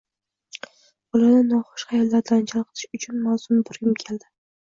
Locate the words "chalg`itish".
2.53-2.87